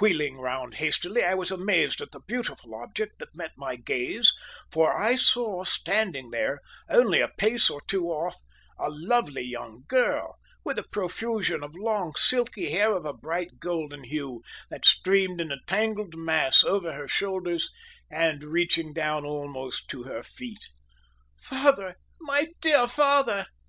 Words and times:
Wheeling 0.00 0.36
round 0.38 0.74
hastily 0.74 1.24
I 1.24 1.34
was 1.34 1.50
amazed 1.50 2.00
at 2.00 2.12
the 2.12 2.20
beautiful 2.20 2.72
object 2.76 3.18
that 3.18 3.34
met 3.34 3.50
my 3.56 3.74
gaze, 3.74 4.32
for 4.70 4.96
I 4.96 5.16
saw 5.16 5.64
standing 5.64 6.30
there, 6.30 6.60
only 6.88 7.18
a 7.18 7.26
pace 7.26 7.68
or 7.68 7.82
two 7.88 8.06
off, 8.06 8.36
a 8.78 8.88
lovely 8.88 9.42
young 9.42 9.82
girl, 9.88 10.38
with 10.62 10.78
a 10.78 10.84
profusion 10.84 11.64
of 11.64 11.74
long 11.74 12.14
silky 12.16 12.70
hair 12.70 12.92
of 12.94 13.04
a 13.04 13.12
bright 13.12 13.58
golden 13.58 14.04
hue, 14.04 14.44
that 14.70 14.84
streamed 14.86 15.40
in 15.40 15.50
a 15.50 15.58
tangled 15.66 16.14
mass 16.14 16.62
over 16.62 16.92
her 16.92 17.08
shoulders, 17.08 17.68
and 18.08 18.44
reaching 18.44 18.92
down 18.92 19.24
almost 19.26 19.88
to 19.90 20.04
her 20.04 20.22
feet. 20.22 20.62
"My 21.34 21.42
father, 21.58 21.96
my 22.20 22.46
dear 22.60 22.86
father!" 22.86 23.46